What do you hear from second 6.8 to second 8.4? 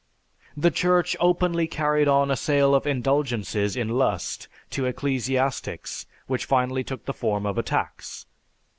took the form of a tax.